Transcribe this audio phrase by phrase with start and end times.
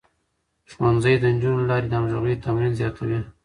[0.71, 3.19] ښوونځی د نجونو له لارې د همغږۍ تمرين زياتوي.